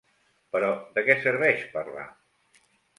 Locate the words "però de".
0.55-1.05